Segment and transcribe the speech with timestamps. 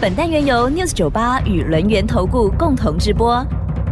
[0.00, 3.44] 本单元由 News 九八与轮源投顾共同直播。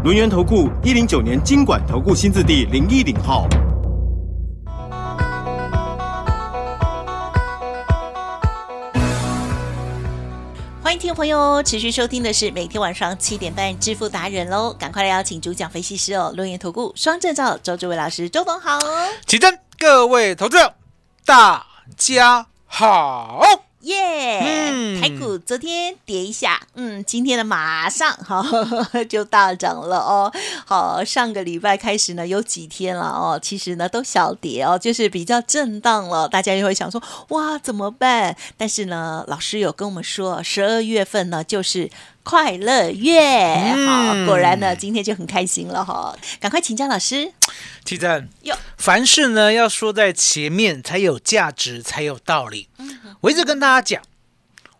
[0.04, 3.48] 轮源投顾一零九年经管投顾新字第零一零号。
[10.80, 18.78] 欢迎听众朋友持续收听的是每天晚上七点半致富达人喽，赶快来邀请主讲分析师哦，轮源投顾双证照周志伟老师，周董好。
[19.26, 20.74] 起真，各位投资者，
[21.24, 21.66] 大
[21.96, 23.65] 家好。
[23.86, 28.44] 耶、嗯台股昨天跌一下，嗯，今天的马上好
[29.08, 30.32] 就大涨了哦。
[30.64, 38.36] 好，上个礼拜开始呢有几天了哦，其实呢都小跌哦，就是比较震荡了，大家就会想说哇怎么办？
[38.56, 41.88] 但是呢，老师有跟我们说，十二月份呢就是。
[42.28, 43.54] 快乐月，
[43.86, 46.12] 好，嗯果然呢，今天就很开心了哈！
[46.40, 47.32] 赶快请教老师
[47.84, 48.56] 起赞，哟。
[48.76, 52.68] 凡事呢要说在前面才有价值，才有道理。
[53.20, 54.02] 我一直跟大家讲，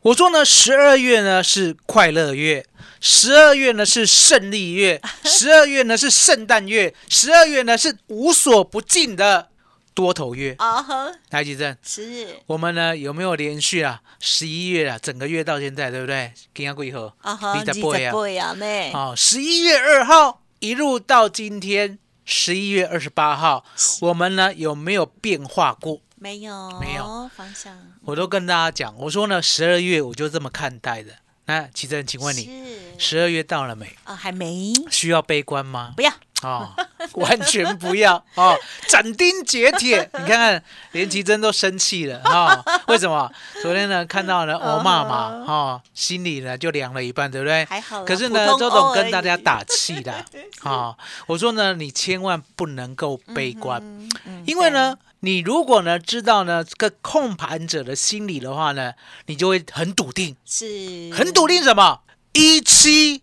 [0.02, 2.64] 我说呢，十二月呢是快乐月，
[3.00, 9.48] 十二月呢是胜利月， 十二月呢是圣诞月，十二月呢是无所不尽的
[9.94, 10.54] 多头月。
[10.58, 14.00] 啊哈，来，起正，是我们呢有没有连续啊？
[14.20, 16.32] 十一月啊，整个月到现在，对不对？
[16.54, 17.16] 今天几号？
[17.22, 18.12] 啊哈，你在播呀？
[18.12, 23.64] 播呀妹，哦，十一月二号一路到今天十一月二十八号，
[24.02, 26.00] 我们呢有没有变化过？
[26.26, 31.12] 没有没有方向，我都跟大家讲，我说呢，十二月我就这么看待的。
[31.44, 32.50] 那奇正，请问你，
[32.98, 33.96] 十二月到了没？
[34.02, 35.92] 啊，还没，需要悲观吗？
[35.94, 36.68] 不要哦，
[37.14, 38.56] 完全不要哦，
[38.88, 40.08] 斩钉截铁。
[40.18, 40.62] 你看看，
[40.92, 42.80] 连奇珍都生气了啊、哦？
[42.88, 43.30] 为什么？
[43.62, 47.64] 昨天呢看到呢欧骂嘛， 哦，心里呢就凉了一半，对不对？
[47.64, 50.24] 还好可是呢，周董跟大家打气的，
[50.62, 50.96] 哦，
[51.26, 58.92] 我说呢，你千万不能够悲观，嗯嗯因为呢，你如果呢知道呢这个控盘者的心理的话呢，
[59.26, 60.66] 你就会很笃定，是
[61.14, 62.00] 很笃定什么？
[62.34, 63.22] 一七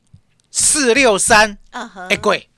[0.49, 1.59] 四六三，
[2.09, 2.49] 哎，贵，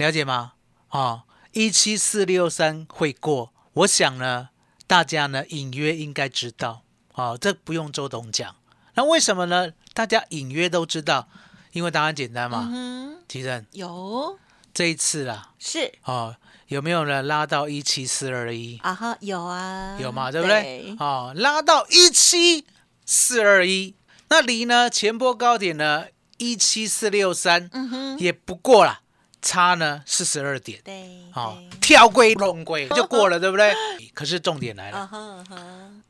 [0.00, 0.54] 了解吗？
[0.88, 4.48] 哦，一七四六三会过，我想呢，
[4.86, 8.56] 大家呢隐约应该知道，哦，这不用周董讲。
[8.94, 9.74] 那为什么呢？
[9.92, 11.28] 大家隐约都知道，
[11.72, 12.66] 因为答案简单嘛。
[12.72, 14.38] 嗯，其实有。
[14.72, 15.92] 这一次啦，是。
[16.04, 16.34] 哦，
[16.68, 17.22] 有没有呢？
[17.22, 18.78] 拉到一七四二一？
[18.82, 20.96] 啊哈，有啊，有嘛，对不对？
[20.98, 22.64] 哦，拉到一七
[23.04, 23.94] 四二一，
[24.30, 24.88] 那离呢？
[24.88, 26.06] 前波高点呢？
[26.38, 29.02] 一七四六三，嗯哼，也不过啦，
[29.42, 30.80] 差呢四十二点。
[30.84, 33.72] 对，哦，跳归龙归就过了，对不对？
[34.14, 35.08] 可是重点来了，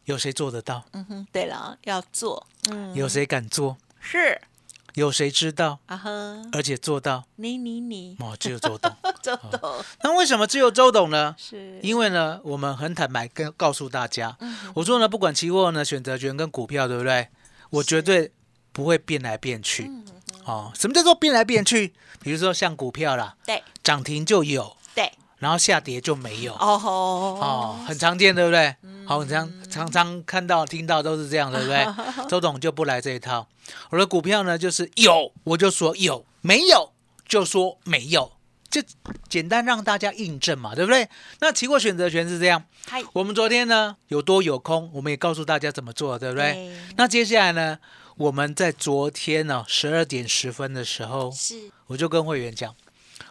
[0.05, 0.85] 有谁做得到？
[0.93, 3.77] 嗯哼，对了，要做，嗯，有谁敢做？
[4.01, 4.41] 是
[4.95, 5.79] 有谁知道？
[5.87, 6.11] 啊哈，
[6.53, 7.25] 而且做到？
[7.37, 8.91] 你你你，哦，只有周董。
[9.23, 11.35] 周董那为什么只有周董呢？
[11.39, 17.29] 是因为呢，我们很坦白跟告诉大家，嗯我说呢，不管期货呢、选择权跟股票，对不对？
[17.71, 18.33] 我绝对
[18.73, 19.85] 不会变来变去。
[19.85, 20.05] 嗯
[20.51, 21.95] 哦，什么叫做变来变去？
[22.21, 26.53] 比如说像股票啦，对涨停就有，对，然后下跌就没有。
[26.55, 26.91] 哦吼
[27.41, 28.75] 哦，很常见，对不对？
[29.07, 31.87] 好，常常常看到、听到都是这样，对不对？
[32.29, 33.47] 周董就不来这一套。
[33.91, 36.93] 我的股票呢，就是有我就说有，没有
[37.27, 38.33] 就说没有，
[38.69, 38.83] 就
[39.29, 41.09] 简单让大家印证嘛，对不对？
[41.41, 46.53] 那期货选择权是这样，嗨，我们昨天呢有多有空，我们也告诉大家怎么做，对不对？
[46.53, 47.79] 对那接下来呢，
[48.21, 52.77] 我们在昨天呢十二点十分的时候，是我就跟会员讲，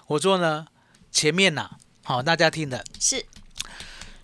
[0.07, 0.65] 我说呢
[1.11, 1.69] 前面呐、
[2.03, 2.83] 好，大家听的。
[2.99, 3.23] 是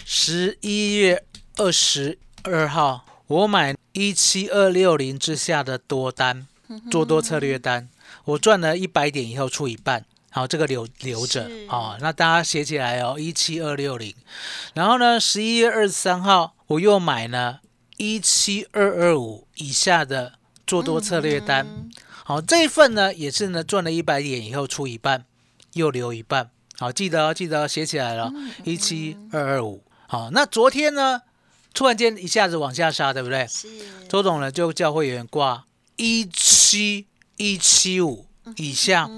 [0.03, 1.23] 十一月
[1.57, 6.47] 二十二号，我买一七二六零之下的多单，
[6.89, 7.87] 做多策略单，
[8.23, 11.95] 我赚了一百点以后出一半，好，这个留留着是哦。
[12.01, 14.15] 那大家写起来哦，一七二六零。
[14.73, 17.61] 然后呢，十一月二十三号，我又买了
[17.97, 21.91] 一七二二五以下的做多策略单，嗯
[22.23, 25.25] 好，这一份呢也是呢赚了一百点以后出一半，
[25.73, 26.49] 又留一半。
[26.77, 28.31] 好，记得哦，记得哦，写起来了，
[28.63, 29.83] 一七二二五。
[30.07, 31.21] 好，那昨天呢，
[31.73, 33.47] 突然间一下子往下杀，对不对？
[33.47, 33.67] 是
[34.09, 35.65] 周董呢就叫会员挂
[35.95, 37.07] 一七
[37.37, 38.25] 一七五
[38.57, 39.09] 以下，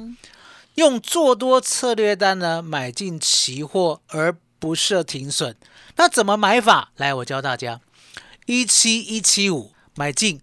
[0.76, 5.56] 用做多策略单呢买进期货，而不设停损。
[5.96, 6.92] 那怎么买法？
[6.98, 7.80] 来，我教大家，
[8.46, 10.40] 一七一七五买进，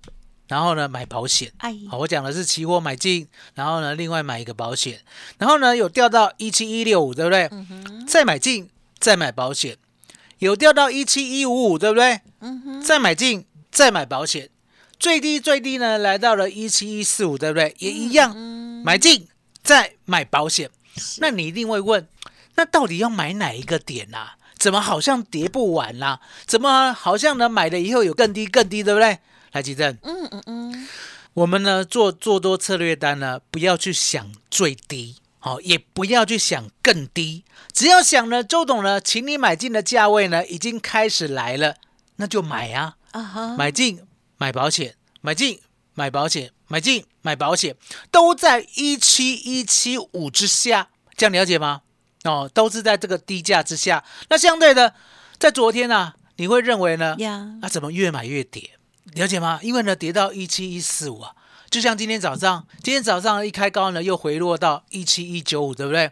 [0.49, 1.52] 然后呢买保险。
[1.58, 5.00] 哎，好，我讲的是期货买进，然后呢另外买一个保险，
[5.38, 7.50] 然后呢有掉到一七一六五，对不对？
[8.06, 8.69] 再买进，
[8.99, 9.76] 再买保险，
[10.38, 12.20] 有掉到一七一五五，对不对？
[12.82, 14.50] 再买进，再买保险，
[14.99, 17.75] 最低最低呢来到了一七一四五，对不对？
[17.79, 18.37] 也一样，
[18.85, 19.29] 买进
[19.62, 20.70] 再买保险。
[21.19, 22.06] 那你一定会问，
[22.55, 24.37] 那到底要买哪一个点啊？
[24.56, 29.19] 怎么好像跌不完啦、怎么好像呢买了以后有更低更低，对不对？
[29.54, 30.88] 来，吉正，嗯嗯嗯，
[31.32, 41.76] 我们呢做做多策略单呢，不要去想最低，好、也不要去想更低，只要想呢，周董呢，请你买进的价位呢，已经开始来了，
[42.16, 44.00] 那就买啊，啊哈，买进
[44.38, 45.60] 买保险，买进
[45.94, 47.76] 买保险，买进买保险，
[48.10, 51.82] 都在一七一七五之下，这样了解吗？
[52.24, 54.02] 哦，都是在这个低价之下。
[54.28, 54.94] 那相对的，
[55.38, 57.14] 在昨天呢、你会认为呢？
[57.20, 58.72] 呀，啊，怎么越买越跌？
[59.12, 59.60] 了解吗？
[59.62, 61.34] 因为呢，跌到一七一四五啊，
[61.70, 66.10] 就像今天早上，今天早上一开高呢，又回落到一七一九五，对不对？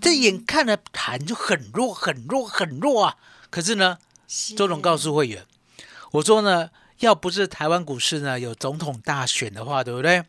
[0.00, 3.16] 这眼看着盘就很弱，很弱，很弱啊。
[3.50, 3.98] 可是呢，
[4.56, 5.44] 周总告诉会员，
[6.12, 10.22] 我说呢，要不是台湾股市呢有总统大选的话，对不对？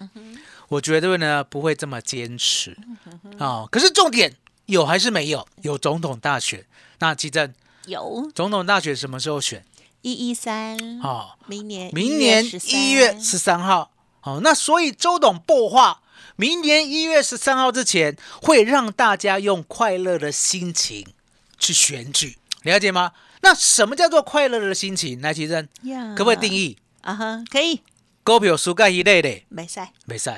[0.70, 2.78] 我绝对呢不会这么坚持
[3.40, 4.36] 啊、可是重点
[4.68, 5.48] 有还是没有？
[5.64, 6.66] 有总统大选。
[7.00, 7.54] 那基正，
[7.86, 9.66] 有总统大选什么时候选？
[10.02, 13.92] 一一三，哦，明年明年一月十三号。
[14.24, 16.02] 哦，那所以周董破话，
[16.36, 21.08] 明年一月十三号之前会让大家用快乐的心情
[21.58, 23.14] 去选举，了解吗？
[23.42, 25.22] 那什么叫做快乐的心情？
[25.22, 26.78] 来，其实呀，可不可以定义？
[27.02, 27.44] 啊哈？
[27.50, 27.82] 可以，
[28.26, 30.30] 股票输介一类的，没赛，没使。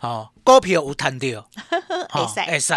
[0.00, 1.26] 哦，股票有赚到，
[2.10, 2.74] 会使会使。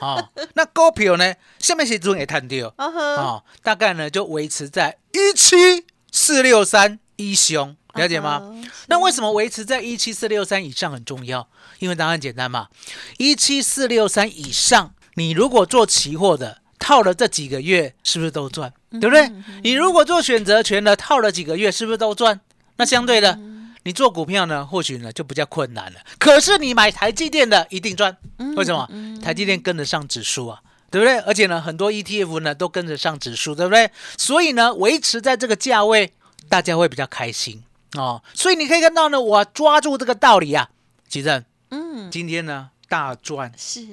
[0.00, 1.34] 哦， 那股票呢？
[1.58, 2.56] 什么时阵会赚到？
[2.76, 8.54] 哦，大概呢就维持在一七四六三以上，了解吗？
[8.88, 11.46] 那为什么维持在一七四六三以上很重要？
[11.78, 12.68] 因为答案简单嘛，
[13.18, 18.72] 一七四六三以上，你如果做期货的，套了这几个月，是不是都赚？
[18.92, 19.30] 对不对？
[19.62, 22.40] 你如果做选择权的，套了几个月，是不是都赚？
[22.76, 23.38] 那相对的，
[23.84, 26.00] 你做股票呢，或许呢就比较困难了。
[26.18, 28.16] 可是你买台积电的一定赚，
[28.56, 28.88] 为什么？
[29.22, 30.62] 台积电跟得上指数啊。
[30.92, 31.18] 对不对？
[31.20, 33.90] 而且呢，很多 ETF 呢都跟着上指数，对不对？
[34.18, 36.12] 所以呢，维持在这个价位，
[36.50, 37.62] 大家会比较开心
[37.94, 38.22] 哦。
[38.34, 40.68] 所以你可以看到呢，我抓住这个道理啊，
[41.08, 43.86] 吉正，嗯，今天呢大赚，是，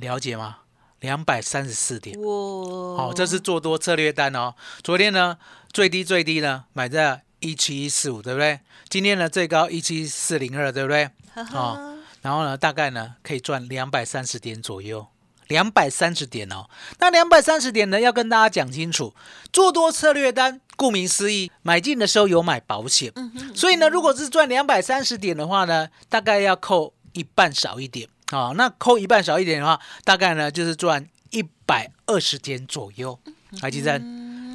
[0.00, 0.60] 了解吗？
[1.00, 4.54] 两百三十四点，哇，哦，这是做多策略单哦。
[4.82, 5.36] 昨天呢
[5.70, 8.58] 最低最低呢买在一七一四五，对不对？
[8.88, 11.08] 今天呢最高一七四零二，对不对？
[11.52, 15.06] 哦，然后呢，大概呢可以赚两百三十点左右，
[15.46, 16.66] 两百三十点哦。
[16.98, 19.14] 那两百三十点呢，要跟大家讲清楚，
[19.52, 23.12] 做多策略单，顾名思义，买进的时候有买保险，
[23.54, 28.54] 所以呢，如果是赚两百三十点的话呢，大概要扣一半少一点啊、哦。
[28.56, 33.18] 那扣一半少一点的话，大概呢就是赚一百二十点左右。
[33.60, 33.96] 海基生，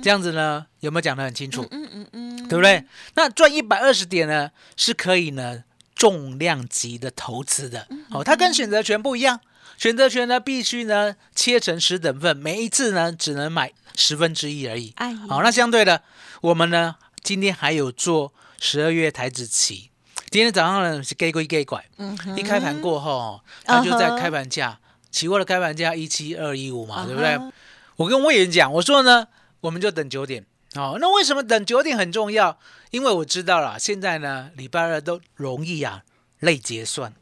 [0.01, 1.65] 这样子呢有没有讲得很清楚？
[1.71, 2.83] 嗯嗯嗯，对不对？
[3.15, 5.63] 那赚一百二十点呢，是可以呢
[5.95, 7.87] 重量级的投资的。
[8.09, 9.39] 哦，它跟选择权不一样，
[9.77, 14.93] 选择权呢必须呢切成十等份，每一次呢只能买十分之一而已。
[14.95, 16.01] 哎，好，那相对的，
[16.41, 19.91] 我们呢今天还有做十二月台子期，
[20.29, 24.79] 今天早上呢是 gay 归 gay 拐，嗯一开盘过后哦，它就在开盘价，
[25.11, 27.53] 期货的开盘价一七二一五嘛，对不嗯对？
[27.97, 29.27] 我跟魏源讲，我说呢，
[29.61, 30.45] 我们就等九点。
[30.75, 32.57] 哦，那为什么等九点很重要？
[32.91, 36.03] 因为我知道了，现在呢，礼拜二都容易啊
[36.39, 37.13] 累结算。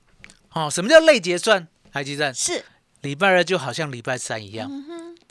[0.54, 1.68] 哦，什么叫累结算？
[1.92, 2.64] 台积电，是，
[3.02, 4.70] 礼拜二就好像礼拜三一样。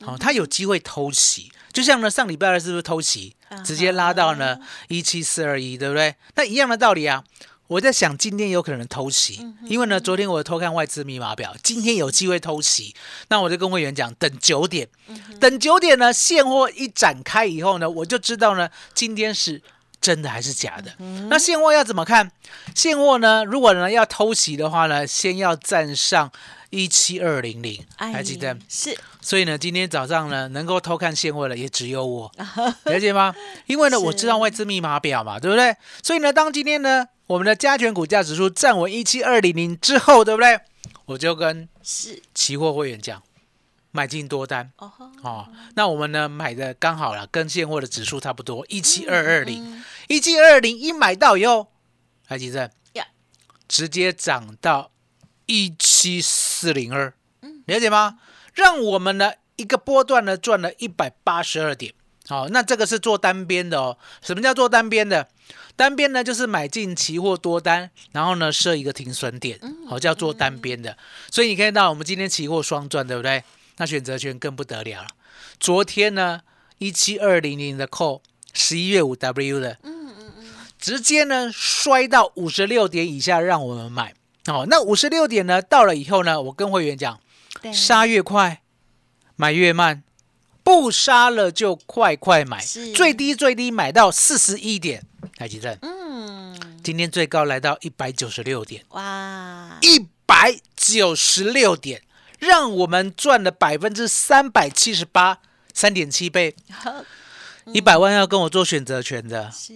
[0.01, 6.17] 哦，它有机会偷袭，就像呢上礼拜二是不是偷袭，直接拉到呢一七四二一，对不对？
[6.35, 7.23] 那一样的道理啊。
[7.69, 12.95] 我在想今天有可能偷袭，因为呢昨天我偷看外资密码表，今天有机会偷袭，
[13.29, 14.89] 那我就跟会员讲，等九点，
[15.39, 19.63] 等九点呢现货一展开以后呢，我就知道呢今天是
[20.01, 20.93] 真的还是假的。
[21.29, 22.31] 那现货要怎么看？
[22.75, 26.33] 现货呢，如果呢要偷袭的话呢，先要站上
[26.71, 28.57] 一七二零零，还记得？
[28.67, 32.33] 是，所以呢，今天早上呢，能够偷看现货的也只有我，
[32.85, 33.35] 了解吗？
[33.67, 35.77] 因为呢，我知道外资密码表嘛，对不对？
[36.03, 40.59] 所以呢，当今天呢，我们的加权股价指数站稳一七二零零之后，对不对？
[41.05, 43.23] 我就跟是，期货会员讲，
[43.91, 45.49] 买进多单哦吼，哦。
[45.75, 51.71] 那我们呢买的刚好了，跟现货的指数差不多，一七二二零，嗯一七二二零一买到以后，
[52.29, 53.07] 来几阵呀，
[53.69, 54.91] 直接涨到
[55.45, 58.21] 一七四零二，嗯了解吗？
[58.55, 61.93] 让我们呢一个波段呢赚了一百八十二点。
[62.27, 63.97] 好、那这个是做单边的哦。
[64.21, 65.29] 什么叫做单边的？
[65.79, 70.99] 单边呢就是买进期货多单，然后呢设一个停损点，好叫做单边的。
[71.31, 73.45] 所以你看到我们今天期货双赚，对不对？
[73.77, 75.09] 那选择权更不得了了。
[75.61, 76.41] 昨天呢
[76.79, 78.21] 一七二零零的扣
[78.53, 79.79] 十一月五 W 的，
[80.81, 84.13] 直接呢摔到五十六点以下，让我们买。
[84.47, 87.21] 哦，那五十六点呢到了以后呢，我跟会员讲，
[87.63, 88.63] 对杀越快，
[89.37, 90.03] 买越慢，
[90.65, 92.61] 不杀了就快快买，
[92.93, 95.05] 最低最低买到四十一点，
[95.39, 95.79] 台积电。
[95.83, 102.03] 嗯，今天最高来到一百九十六点，哇，一百九十六点，
[102.41, 105.39] 让我们赚了百分之三百七十八，
[105.73, 106.57] 三点七倍。
[107.73, 109.73] 一百万要跟我做选择权的，是。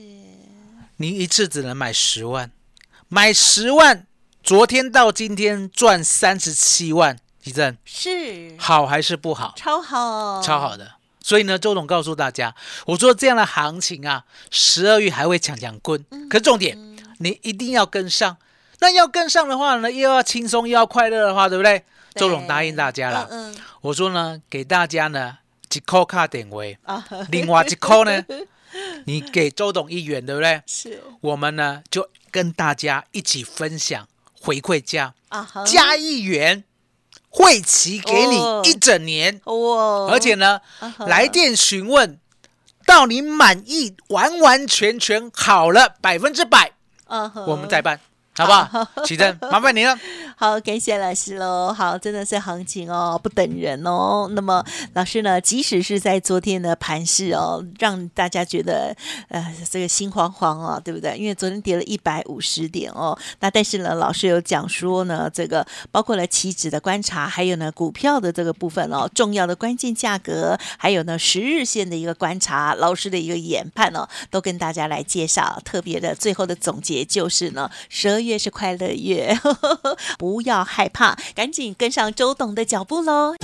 [0.97, 2.51] 你一次只能买十万，
[3.09, 4.07] 买十万，
[4.43, 7.77] 昨天到今天赚三十七万，吉正。
[7.85, 8.57] 是。
[8.59, 9.55] 好还是不好？
[9.57, 10.95] 超好，超好的。
[11.23, 12.55] 所以呢，周董告诉大家，
[12.87, 16.05] 我说这样的行情啊，十二月还会抢抢棍。
[16.29, 16.77] 可是重点，
[17.19, 18.37] 你一定要跟上。
[18.81, 21.79] 那要跟上的话呢，又要轻松又要快乐的话，对不对？
[22.15, 23.29] 对周董答应大家了。
[23.31, 25.39] 嗯我说呢，给大家呢
[25.69, 26.77] 几扣卡点位，
[27.31, 28.25] 另外一扣呢，
[29.07, 30.63] 你给周董一元，对不对？
[30.67, 34.07] 是我们呢就跟大家一起分享
[34.41, 36.63] 回馈价，啊，加一元，
[37.35, 38.63] 会期给你哦。
[38.65, 39.41] 一整年。
[39.45, 42.19] 哦，而且呢，啊来电询问
[42.87, 46.73] 到你满意，完完全全好了，百分之百，
[47.47, 47.99] 我们再办，
[48.35, 48.89] 好不好？
[49.05, 49.95] 启正，麻烦你了。
[50.37, 51.71] 好，感谢老师喽。
[51.71, 54.27] 好，真的是行情哦，不等人哦。
[54.33, 58.97] 那么老师呢，即使是在昨天的盘市哦，让大家觉得
[59.29, 61.15] 呃这个心慌慌哦，对不对？
[61.19, 63.17] 因为昨天跌了一百五十点哦。
[63.41, 75.61] 那但是呢，老师有讲说呢，这个包括了期指的观察，还有呢股票的这个部分哦，重要的关键价格，还有呢十日线的一个观察，老师的一个研判哦，都跟大家来介绍。
[75.65, 79.39] 特别的最后的总结就是呢，十二越是快乐月，
[80.19, 83.35] 不要害怕，赶紧跟上周董的脚步喽。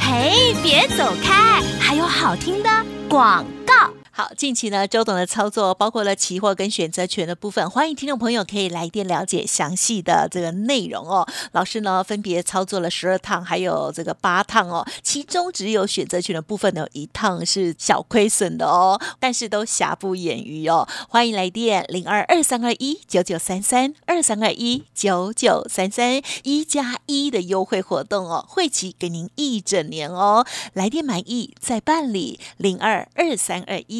[0.00, 2.68] 嘿，别走开，还有好听的
[3.08, 3.99] 广告。
[4.12, 11.24] 好，近期呢，周董的操作包括了期货跟选择权的部分，欢迎听众朋友可以来电了解详细的这个内容哦。
[11.52, 20.86] 老师呢分别操作了十二趟，还有这个八趟哦，其中只有选择权的部分呢一趟是小亏损的哦，但是都瑕不掩瑜哦。
[21.08, 33.99] 欢迎来电零二二三二一九九三三二三二一九九三三一加一的优惠活动哦，会期给您一整年哦，来电满意再办理零二二三二一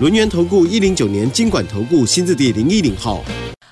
[0.00, 3.22] 轮源投顾一零九年经管投顾新字第零一零号。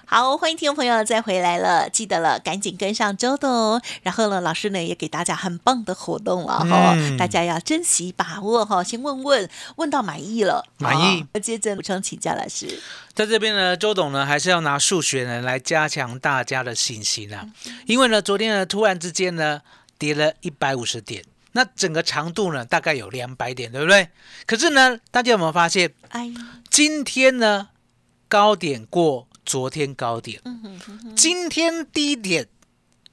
[0.07, 3.83] 好，欢迎听众朋友再回来了，记得了，赶紧跟上周董。
[4.05, 8.85] 然后呢，老师呢也给大家很棒的活动了哈、嗯大家要珍惜把握哈。
[8.85, 12.79] 先问问，问到满意了，满意好接着补充请教老师。
[13.13, 17.45] 在这边呢，周董呢还是要拿数学呢来加强大家的信心啊，
[17.87, 19.61] 因为呢昨天呢突然之间呢
[19.99, 24.09] 跌了一百五十点，那整个长度呢大概有两百点，对不对？
[24.47, 26.33] 可是呢，大家有没有发现，哎，
[26.71, 27.69] 今天呢
[28.29, 32.49] 高点过昨天高点，嗯哼哼哼今天低点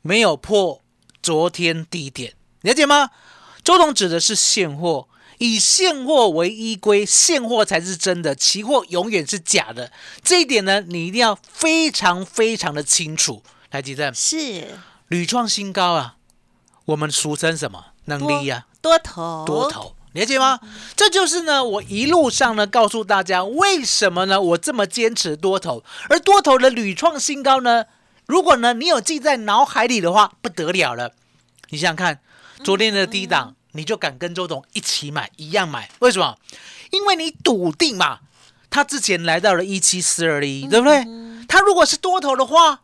[0.02, 0.82] 没有破
[1.22, 3.12] 昨天低点，了解吗？
[3.64, 9.92] 周董指的是现货，以现货为依归，现货才是真的，期货永远是假的。
[10.24, 13.44] 这一点呢，你一定要非常非常的清楚。
[13.72, 14.80] 来，吉正，是
[15.10, 16.16] 屡创新高啊，
[16.86, 17.89] 我们俗称什么？
[18.10, 20.60] 能力呀、多头，多头，了解吗？
[20.98, 24.42] 这就是呢，我一路上呢告诉大家，为什么呢？
[24.42, 27.86] 我这么坚持多头，而多头的屡创新高呢？
[28.26, 31.14] 如果呢你有记在脑海里的话，不得了了。
[31.70, 32.20] 你想想看，
[32.64, 36.36] 昨天的低档，你就敢跟周董一起买，一样买，为什么？
[36.92, 38.20] 因为你笃定嘛，
[38.70, 41.06] 他之前来到了一七四二一，对不对？
[41.48, 42.82] 他如果是多头的话，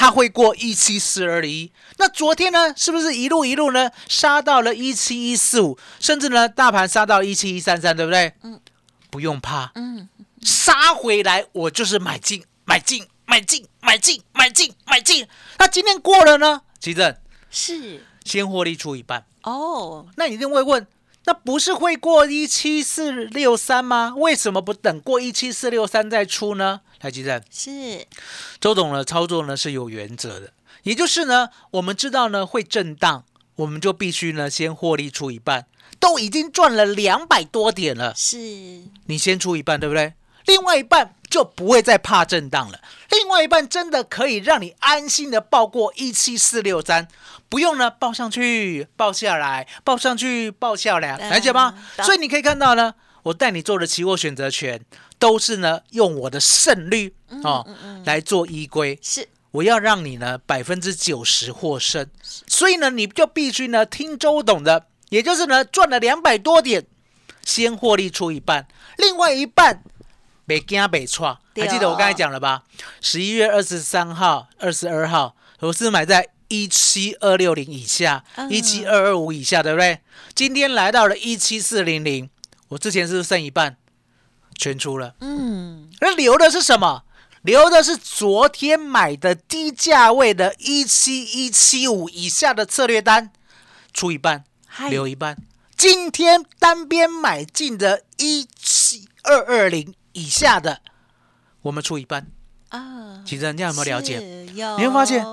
[0.00, 1.70] 它会过一七四二一。
[1.98, 8.32] 那昨天呢，是不是一路一路呢杀到了一七一四五，甚至呢大盘杀到一七一三三，对不对？
[8.42, 8.58] 嗯，
[9.10, 10.08] 不用怕，嗯，
[10.40, 15.28] 杀回来我就是买进，买进，买进，买进，买进，买进。
[15.58, 17.14] 那今天过了呢，奇正
[17.50, 19.26] 是先获利出一半。
[19.42, 20.86] 哦，那你一定会问，
[21.24, 24.14] 那不是会过一七四六三吗？
[24.16, 26.80] 为什么不等过一七四六三再出呢？
[26.98, 28.06] 台积电，是
[28.60, 33.24] 周董的操作呢是有原则的，也就是呢，我们知道呢会震荡，
[33.56, 35.66] 我们就必须呢先获利出一半，
[35.98, 38.36] 都已经赚了两百多点了，是，
[39.06, 40.14] 你先出一半，对不对？
[40.46, 42.80] 另外一半就不会再怕震荡了，
[43.10, 47.06] 另外一半真的可以让你安心的报过一七四六三，
[47.48, 51.74] 不用呢报上去报下来，报上去报下来，嗯了解吗？
[52.02, 52.94] 所以你可以看到呢，
[53.24, 54.80] 我带你做的期货选择权
[55.18, 57.66] 都是呢用我的胜率哦
[58.04, 59.28] 来做依归，是。
[59.52, 62.06] 我要让你呢百分之九十获胜，
[62.46, 66.86] 所以呢你就必须呢听周董的，也就是呢赚了两百多点，
[67.44, 69.82] 先获利出一半，另外一半
[70.50, 72.64] 北京北创，还记得我刚才讲了吧？
[73.00, 80.00] 十一月二十三号、二十二号，我是买在一七二六零以下，嗯一七二二五以下，对不对？
[80.34, 82.28] 今天来到了一七四零零，
[82.70, 83.76] 我之前是不是剩一半？
[84.58, 85.14] 全出了。
[85.20, 87.04] 嗯，那留的是什么？
[87.42, 93.30] 留的是昨天买的低价位的一七一七五以下的策略单，
[93.94, 94.42] 出一半，
[94.88, 95.36] 留一半。
[95.76, 100.80] 今天单边买进的一七二二零以下的，
[101.62, 102.26] 我们出一半。
[102.68, 103.84] 啊，其实人家有没有。
[103.84, 104.18] 了解？
[104.18, 105.24] 你会发现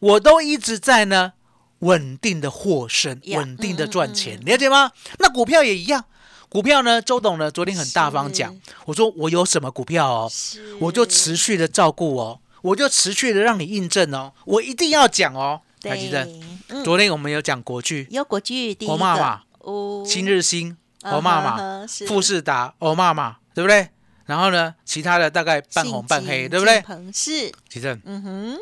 [0.00, 1.32] 我都一直在呢，
[1.80, 4.90] 稳定的获胜，呀稳定的嗯赚钱，了解吗？
[5.18, 6.04] 那股票也一样，
[6.48, 8.32] 股票呢，周董呢昨天很大方是。
[8.32, 8.56] 讲，
[8.86, 10.32] 我说我有什么股票哦，
[10.80, 15.60] 我就持续的照顾哦，我就持续的让你印证哦，我一定要讲哦。
[15.82, 16.28] 台积电，
[16.68, 18.92] 嗯，昨天我们有讲国巨、有国剧第一个。
[18.92, 23.88] 欧妈妈、哦，新日新、嗯欧妈妈、富士达、欧妈妈，对不对？
[24.30, 26.80] 然后呢，其他的大概半红半黑，对不对？
[26.82, 28.00] 鹏是，奇正。
[28.04, 28.56] 嗯哼，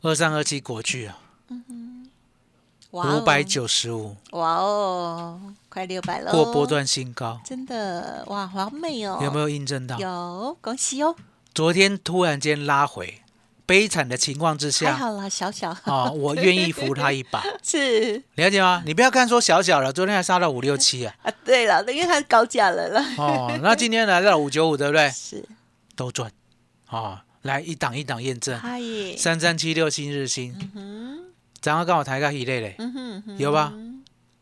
[0.00, 1.16] 二三二七国巨啊，
[2.90, 3.20] 哇哦。
[3.20, 4.16] 五百，九十五。
[4.32, 9.96] 哇哦，快六百了，过波，段新高，真的哇，好美哦，有没有印证到？
[10.00, 11.14] 有，恭喜哦，
[11.54, 13.21] 昨天突然间拉回，
[13.66, 15.70] 悲惨的情况之还下，好啦，小小。
[15.84, 18.22] 啊，我愿意扶他一把， 是。
[18.34, 18.82] 了解吗？
[18.84, 25.10] 你不要看说小小了，昨天还杀到五六七啊，啊，对了，因为他高价了了，哦，那今天来到五九五，对不对？
[25.10, 25.44] 是，
[25.96, 26.30] 都赚，
[26.88, 28.80] 哦，来一档一档验证，嗨，
[29.16, 31.20] 三三七六新日新，嗯
[31.60, 32.92] 早上刚好抬个一类嘞，嗯
[33.24, 33.72] 哼有吧？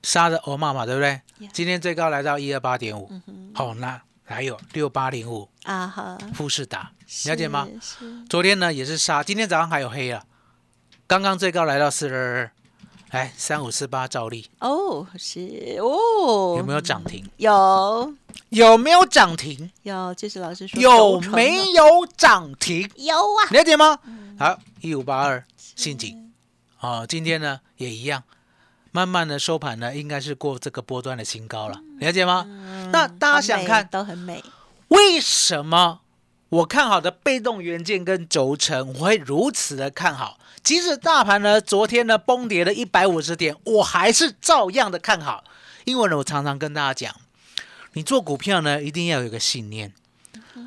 [0.03, 1.21] 杀的欧妈妈，对不对？
[1.53, 6.91] 今天最高来到一二八点五，嗯哼，好，那还有六八零五啊哈，富士达，
[7.27, 7.67] 了解吗？
[8.29, 10.25] 昨天呢也是杀，今天早上还有黑了，
[11.07, 12.53] 刚刚最高来到四二二，
[13.11, 15.41] 哎三五四八照例哦，是
[15.81, 17.29] 哦，有没有涨停？
[17.39, 18.15] 有
[18.51, 19.71] 有没有涨停？
[19.83, 22.89] 有，就是老师说有没有涨停？
[22.97, 23.51] 有啊？
[23.51, 23.99] 了解吗？
[24.39, 26.33] 好，一五八二信锦，
[26.79, 28.23] 哦，今天呢也一样，
[28.93, 32.47] 慢慢的收盘呢，应该是过这个波段的新高了，了解吗？
[32.93, 34.43] 那大家想看都很美，
[34.89, 36.01] 为什么
[36.51, 40.39] 我看好的被动元件跟轴承，我会如此的看好？
[40.63, 45.45] 即使大盘呢昨天呢崩跌了一百五十点，我还是照样的看好。
[45.85, 47.15] 因为呢，我常常跟大家讲，
[47.93, 49.95] 你做股票呢一定要有一个信念，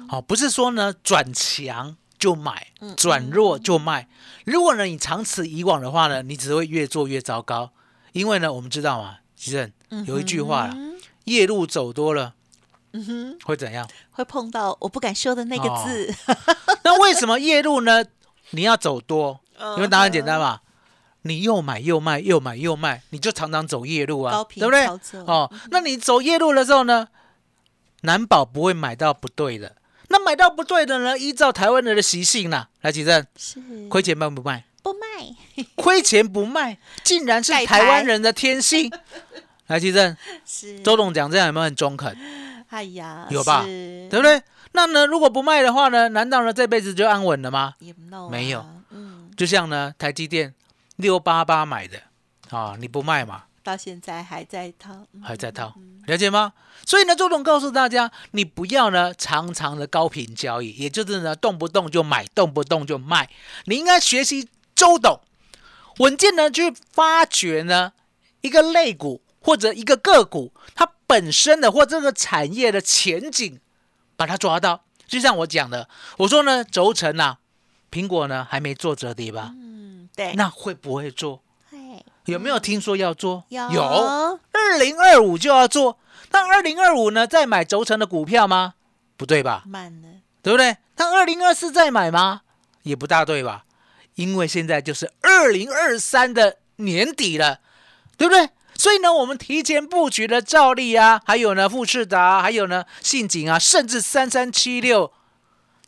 [0.07, 4.07] 好、不是说呢转强就买，转弱就卖。
[4.45, 7.71] 如果呢你长此以往的话呢，你只会越做越糟糕。
[8.13, 9.71] 因为呢，我们知道嘛，其实
[10.05, 10.77] 有一句话啦，
[11.25, 12.35] 夜路走多了，
[12.93, 13.87] 嗯哼，会怎样？
[14.11, 16.13] 会碰到我不敢说的那个哦字，
[16.83, 18.03] 那为什么夜路呢？
[18.51, 20.61] 你要走多，嗯因为答案简单嘛，
[21.23, 24.85] 你又买又卖，又买又卖，你就常常走夜路啊对不对？
[25.25, 27.07] 哦，那你走夜路的时候呢，
[28.01, 29.75] 难保不会买到不对的。
[30.09, 31.17] 那买到不对的呢？
[31.17, 34.63] 依照台湾人的习性啦，来举证，是亏钱卖不卖？
[34.83, 35.35] 不卖，
[35.75, 38.91] 亏钱不卖，竟然是台湾人的天性。
[39.67, 42.15] 来举证，是周董讲这样有没有很中肯？
[42.73, 43.63] 哎呀，有吧？
[43.63, 44.07] 是。
[44.09, 44.41] 对不对？
[44.71, 47.75] 那呢，如果不卖的话呢，难道呢这辈子就安稳了吗？
[47.79, 47.93] 也
[48.31, 48.59] 没有。
[48.61, 50.55] 啊，嗯，就像呢，台积电
[50.95, 51.99] 六八八买的
[52.49, 55.21] 啊，你不卖嘛，到现在还在套，嗯。
[55.21, 55.75] 还在套，
[56.07, 56.53] 了解吗？
[56.85, 63.29] 所以呢，周董告诉大家，你不要呢常常的高频交易，也就是呢动不动就买，动不动就卖，
[63.65, 65.21] 你应该学习周董，
[65.99, 67.93] 稳健的去发掘呢
[68.41, 73.59] 一个类股或者一个个股，它本身的或这个产业的前景，
[74.15, 74.83] 把它抓到。
[75.07, 75.87] 就像我讲的，
[76.17, 77.37] 我说呢，轴承啊，
[77.91, 79.51] 苹果呢还没做折叠吧？
[79.53, 81.41] 嗯，对，那会不会做？
[81.69, 83.43] 会有没有听说要做？
[83.49, 83.81] 有有，
[84.51, 85.99] 二零二五就要做。
[86.31, 88.75] 那二零二五呢，再买轴承的股票吗？
[89.17, 89.63] 不对吧？
[89.67, 90.07] 慢了，
[90.41, 90.77] 对不对？
[90.95, 92.41] 那二零二四再买吗？
[92.83, 93.65] 也不大对吧？
[94.15, 97.59] 因为现在就是二零二三的年底了，
[98.17, 98.49] 对不对？
[98.83, 105.09] 所以呢，我们提前布局的兆利啊，还有呢富士达，还有呢信景啊，甚至三三七六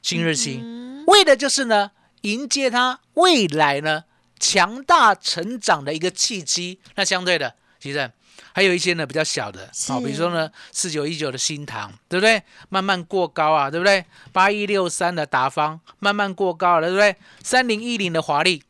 [0.01, 4.05] 新日新，为的就是呢迎接它未来呢
[4.39, 6.79] 强大成长的一个契机。
[6.95, 8.09] 那相对的，其实
[8.53, 12.41] 还有一些呢比较小的，好，比如说呢四九一九的新塘，对不对？
[12.69, 14.05] 慢慢过高啊，对不对？
[14.31, 17.17] 八一六三的达方慢慢过高了，对不对？
[17.43, 18.63] 三零一零的华丽，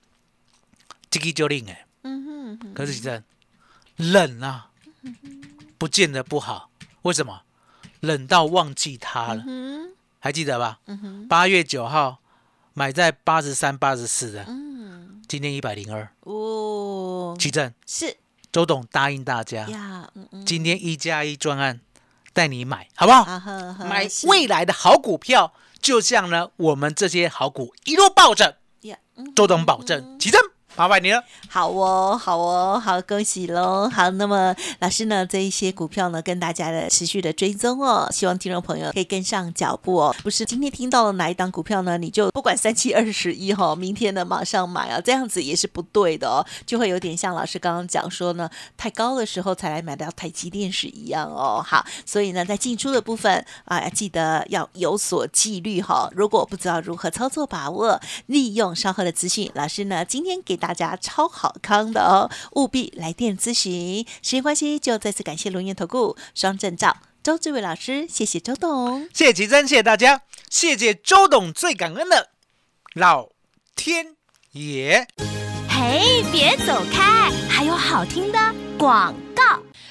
[1.12, 3.24] 这个就令哎，嗯哼，可是其实
[3.98, 4.70] 冷啊，
[5.78, 6.70] 不见得不好，
[7.04, 7.42] 为什么？
[8.02, 9.44] 冷到忘记它了，
[10.20, 10.80] 还记得吧？
[11.28, 12.20] 八月九号
[12.74, 14.46] 买在八十三、八十四的，
[15.28, 17.74] 今天一百零二，哦，奇正。
[17.88, 18.18] 是。
[18.52, 19.68] 周董答应大家，
[20.46, 21.82] 今天一加一专案
[22.32, 23.26] 带你买，好不好？
[23.84, 28.60] 买未来的好股票，就像呢，我们这些好股一路抱着，
[29.36, 30.42] 周董保证，奇正。
[30.76, 33.90] 八百年，好哦，好哦，好，恭喜喽！
[33.90, 40.14] 好，那么老师呢，这一些股票呢，跟大家的持续的追踪哦，希望听众朋友可以跟上脚步哦。
[40.22, 51.64] 不是今天听到了哪一档股票呢，你就不管三七二十一哈， 明天呢马上买啊，这样子也是不对的哦，就会有点像老师刚刚讲说呢，太高的时候才来买到台积电是一样哦。
[51.66, 56.10] 好，所以呢，在进出的部分啊，记得要有所纪律哈。
[56.14, 60.60] 如果不知道如何操作把握，利用稍后的资讯，老师呢今天给。
[60.65, 64.06] 大家超好康的哦，务必来电咨询。
[64.22, 72.30] 时间关系，就再次感谢龙岩投顾双证照周志伟老师，谢谢周董，谢谢吉珍，谢谢大家，谢谢周董，最感恩的
[72.94, 73.30] 老
[73.76, 74.16] 天
[74.52, 75.08] 爷。
[75.70, 78.40] 嘿，别走开，还有好听的
[78.78, 79.25] 广告。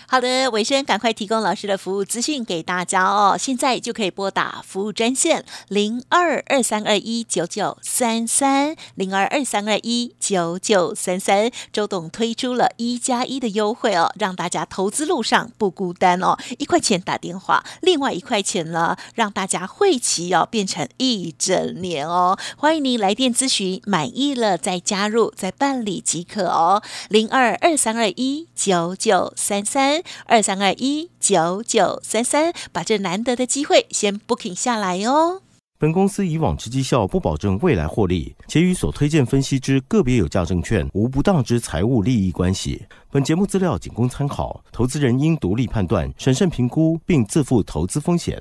[0.06, 3.36] 好的，尾声赶快提供老师的服务资讯给大家哦！
[3.38, 11.50] 现在就可以拨打服务专线零二二三二一九九三三零二二三二一九九三三。
[11.72, 16.36] 周董推出了一加一的优惠哦，让大家投资路上不孤单哦！
[16.58, 22.38] 一块钱打电话，另外一块钱呢，让大家汇齐哦，变成一整年哦！
[22.56, 26.82] 欢迎您来电咨询，满意了再加入，再办理即可哦。
[27.08, 29.93] 零二二三二一九九三三。
[30.26, 35.42] 二三二一九九三三，把这难得的机会先 booking 下来哦。
[35.76, 42.82] 本公司以往之绩效不保证未来获利，且与所推荐分析之个别有价证券无不当之财务利益关系。
[43.10, 48.40] 本节目资料仅供参考，投资人应独立判断、审慎评估，并自负投资风险。